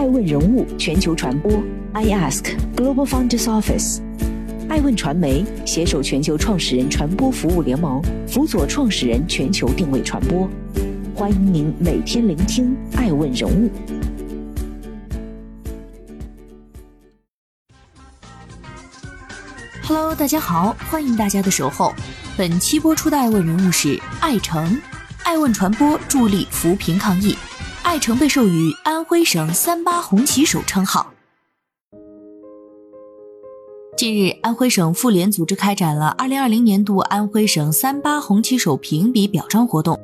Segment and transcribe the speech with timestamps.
[0.00, 1.52] 爱问人物全球传播
[1.92, 4.00] ，I Ask Global Founders Office，
[4.66, 10.48] 爱问传媒携手全球创始人传播服务联盟，辅佐创始人全球定位传播。
[11.14, 13.70] 欢迎您每天聆听爱问人物。
[19.82, 21.92] Hello，大家好，欢迎大家的守候。
[22.38, 24.80] 本期播出的爱问人物是艾诚，
[25.24, 27.36] 爱问传播助力扶贫抗疫。
[27.90, 31.12] 艾诚被授予安徽省“三八红旗手”称号。
[33.96, 39.98] 近日，安徽省妇联组织开展了2020年度安徽省“三八红旗手”评比表彰活动，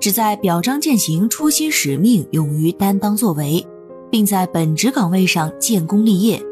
[0.00, 3.66] 旨在表彰践行初心使命、勇于担当作为，
[4.10, 6.42] 并在本职岗位上建功立业，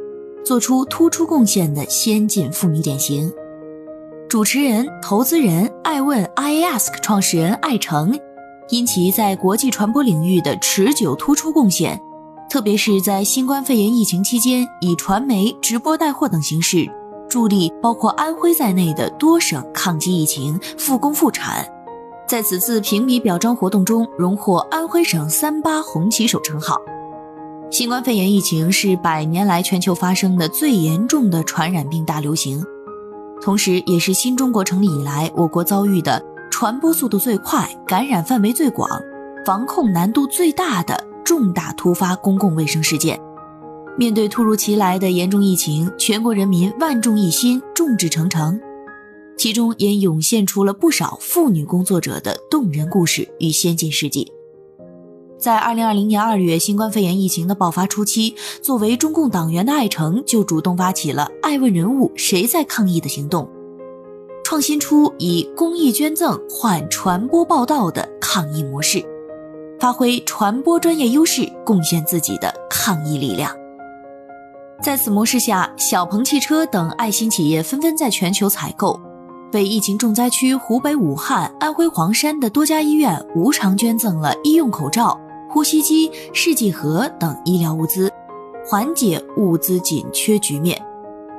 [0.44, 3.32] 做出突出贡献的先进妇女典型。
[4.28, 8.14] 主持人、投资人、爱问 IASK 创始人艾诚。
[8.70, 12.00] 因其在国际传播领域的持久突出贡献，
[12.48, 16.90] 特别是在新冠肺炎疫情期间，以传媒、直播带货等形式
[17.28, 21.66] 助力包括安徽在内的多省抗击疫情、复工复产，
[22.26, 26.80] 在此次评比表彰活动中荣获安徽省“三八红旗手”称号。
[27.70, 32.64] 新冠肺炎疫情是百年来全球发生的最严重的传染病大流行，
[33.42, 36.33] 同时也是新中国成立以来我国遭遇的。
[36.54, 38.88] 传播速度最快、感染范围最广、
[39.44, 43.20] 防控难度最大的重大突发公共卫生事件。
[43.98, 48.60] 面对突如其来的严重疫情，全国人民万众一心、众志成城，
[49.36, 54.30] 其中也涌现出了不少妇女工作者的动人故事与先进事迹。
[55.36, 63.50] 在2020年2月新冠肺炎疫情的爆发初期，作为中共党员的艾诚就主动发起了“爱问人物谁在抗疫”的行动。
[64.44, 69.02] 创新出以公益捐赠换传播报道的抗疫模式，
[69.80, 73.50] 发挥传播专业优势，贡献自己的抗疫力量。
[74.82, 79.00] 在此模式下，小鹏汽车等爱心企业纷纷在全球采购，
[79.54, 85.18] 为疫情重灾区湖北武汉、安徽黄山的多家医院无偿捐赠了医用口罩、
[85.50, 88.12] 呼吸机、试剂盒等医疗物资，
[88.68, 90.80] 缓解物资紧缺局面。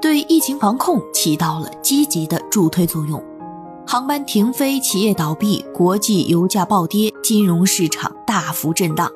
[0.02, 3.24] 对疫情防控起到了积极的助推作用，
[3.88, 9.12] 航班停飞、企业倒闭、国际油价暴跌、金融市场大幅震荡，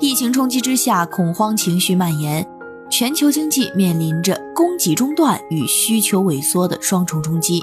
[0.00, 2.44] 疫情冲击之下，恐慌情绪蔓延，
[2.90, 7.62] 全球经济面临着供给中断与需求萎缩的双重冲击，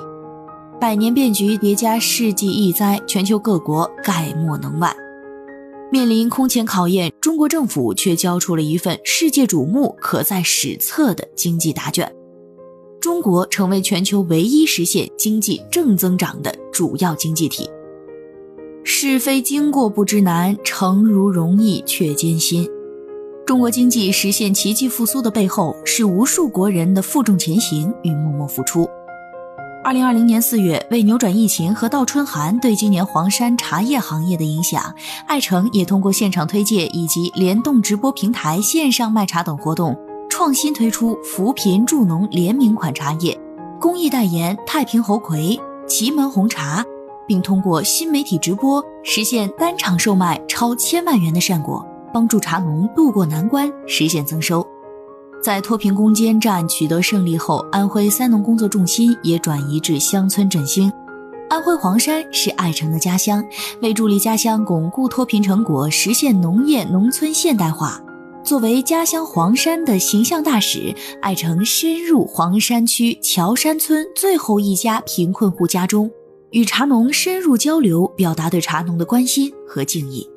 [0.79, 4.95] 百年变局叠加世纪疫灾，全球各国概莫能外。
[5.91, 12.11] 面临空前考验，中国政府却交出了一份世界瞩目、可在史册的经济答卷。
[13.03, 17.69] 中国成为全球唯一实现经济正增长的主要经济体。
[18.85, 22.65] 是非经过不知难，诚如容易却艰辛。
[23.45, 28.87] 中国经济实现奇迹复苏的背后，是无数国人的负重前行与默默付出。
[29.83, 34.81] 二零二零年四月，为扭转疫情和倒春寒对今年黄山茶叶行业的影响，
[35.27, 39.93] 艾诚也通过现场推介以及联动直播平台线上卖茶等活动。
[40.35, 43.39] 创新推出扶贫助农联名款茶叶，
[43.79, 46.83] 公益代言太平猴魁、祁门红茶，
[47.27, 54.65] 并通过新媒体直播实现单场售卖超千万元的善果，帮助茶农渡过难关，实现增收。
[55.39, 60.91] 在脱贫攻坚战取得胜利后，安徽三农工作重心也转移至乡村振兴。
[61.47, 63.45] 安徽黄山是艾诚的家乡，
[63.83, 68.01] 为助力家乡巩固脱贫成果，实现农业农村现代化。
[68.43, 76.11] 作为家乡黄山的形象大使，艾诚深入黄山区乔山村最后一家贫困户家中，
[76.51, 80.29] 与茶农深入交流，表达对茶农的关心和敬意。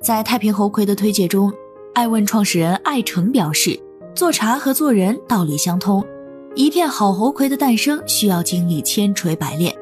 [0.00, 1.52] 在太平猴魁的推介中，
[1.94, 3.76] 爱问创始人艾诚表示，
[4.14, 6.04] 做茶和做人道理相通，
[6.54, 9.74] 一片好猴魁的诞生需要经历千锤百炼，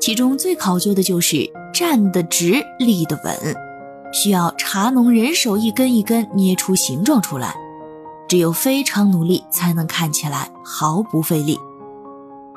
[0.00, 3.65] 其中最考究的就是站得直，立得稳。
[4.16, 7.54] 需要茶农人手一根一根捏出形状出来，
[8.26, 11.58] 只有非常努力才能看起来毫不费力。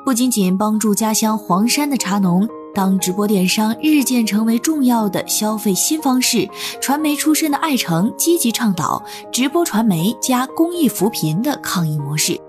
[0.02, 6.48] 不仅仅帮助家乡黄山的茶农，当直播电商日渐成为重要的消费新方式，
[6.80, 12.40] 传媒出身的艾诚积极倡导直播传媒加公益扶贫的抗疫模式，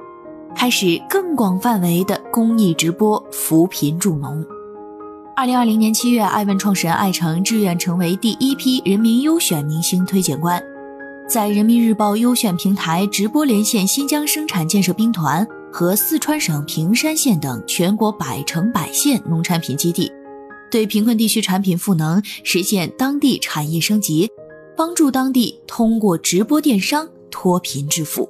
[0.56, 4.42] 开始更广范围的公益直播扶贫助农。
[5.34, 10.62] 二零二零年七月，爱问创始人艾诚志愿成为第一批人民优选明星推荐官，
[11.28, 20.12] 在人民日报优选平台直播连线新疆生产建设兵团和四川省平山县等全国百城百县农产品基地，
[20.70, 24.30] 对贫困地区产品赋能，实现当地产业升级，
[24.76, 28.30] 帮助当地通过直播电商脱贫致富。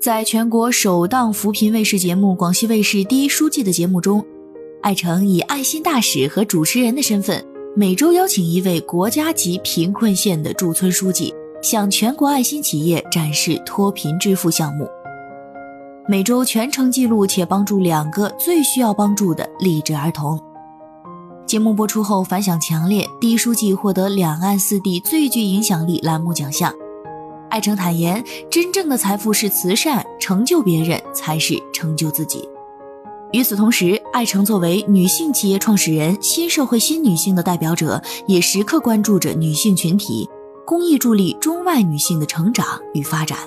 [0.00, 4.24] 在全国首档扶贫卫视节目广西卫视第一书记的节目中，
[4.80, 7.44] 艾诚以爱心大使和主持人的身份，
[7.74, 14.88] 每周邀请一位国家级贫困县的驻村书记，向全国爱心企业展示脱贫致富项目。
[16.06, 20.40] 每周全程记录且帮助两个最需要帮助的励志儿童。
[21.44, 26.72] 节目播出后反响强烈，第一书记获得两岸四地最具影响力栏目奖项。
[27.50, 32.48] 艾诚坦言，真正的财富是慈善，成就别人才是成就自己。
[33.32, 40.26] 与此同时，艾诚作为女性企业创始人、新社会新女性的代表者，也时刻关注着女性群体，
[40.64, 43.38] 公益助力中外女性的成长与发展。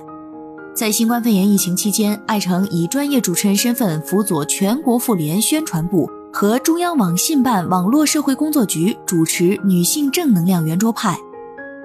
[0.76, 11.18] 在新冠肺炎疫情期间，艾诚以专业主持人身份辅佐全国妇联宣传部和中央网信办网络社会工作局主持女性正能量圆桌派。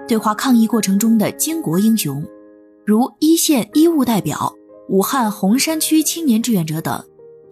[0.06, 2.22] 对话抗疫过程中的巾帼英雄，
[2.84, 4.54] 如一线医务代表、
[4.90, 7.02] 武汉洪山区青年志愿者等，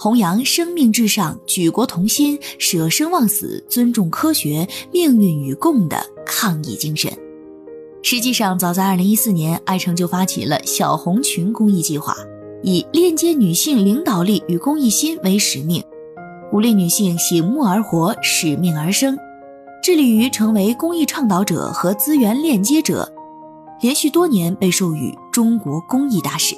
[0.04, 5.96] 弘扬生命至上、举国同心、舍生忘死、尊重科学、命运与共的
[6.26, 7.10] 抗疫精神。
[8.02, 12.14] 实际上，早在2014年，爱成就发起了小红裙公益计划，
[12.62, 15.82] 以链接女性领导力与公益心为使命，
[16.50, 19.16] 鼓励女性醒目而活、使命而生。
[19.82, 23.10] 致力于成为公益倡导者和资源链接者，
[23.80, 26.54] 连续多年被授予中国公益大使。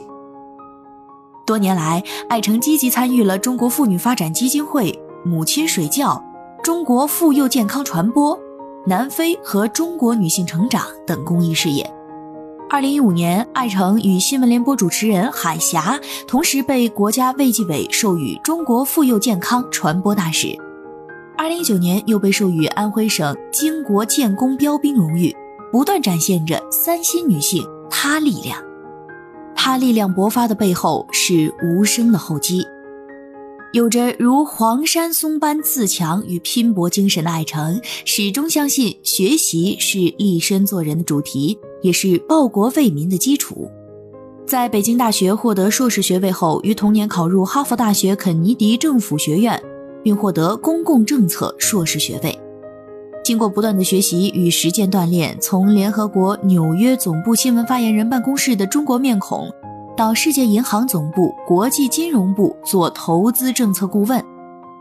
[1.46, 4.92] 多年来，艾诚积极参与了中国妇女发展基金会、
[5.24, 6.20] 母亲水窖、
[6.60, 8.36] 中国妇幼健康传播、
[8.84, 11.88] 南非和中国女性成长等公益事业。
[12.68, 20.48] 二零一五年，艾诚与新闻联播主持人海霞同时被国家卫计委授予中国妇幼健康传播大使。
[21.38, 25.32] 二零一九年又被授予安徽省巾帼建功标兵荣誉，
[25.70, 28.60] 不断展现着三新女性她力量。
[29.66, 32.64] 他力量勃发的背后是无声的厚积。
[33.72, 43.68] 有着如黄山松般自强与拼搏精神的艾诚，始终相信学习是立身做人的主题，也是报国为民的基础。
[44.46, 49.60] 在北京大学获得硕士学位后，于同年考入哈佛大学肯尼迪政府学院。
[50.04, 52.38] 并获得公共政策硕士学位。
[53.26, 59.50] 经过不断的学习与实践锻炼，从联合国纽约总部新闻发言人办公室的中国面孔，
[59.96, 64.24] 到世界银行总部、国际金融部做投资政策顾问，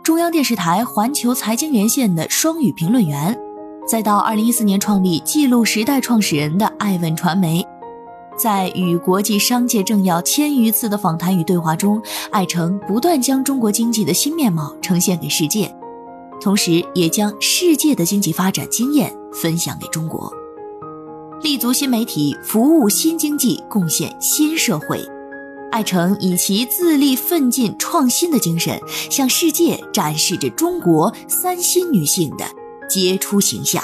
[0.03, 3.35] 中央电视台环球财经连线的双语评论员，
[3.89, 7.65] 再到二零一四年创立记录时代创始人的爱问传媒。
[8.37, 11.99] 在与国际商界政要千余次的访谈与对话中，
[12.29, 15.75] 艾诚不断将中国经济的新面貌呈现给世界，
[16.45, 20.31] 同时也将世界的经济发展经验分享给中国。
[21.41, 25.03] 立足新媒体，服务新经济，贡献新社会，
[25.71, 32.45] 艾诚以其自力奋进、创新的精神，向世界展示着中国三新女性的
[32.87, 33.83] 杰出形象。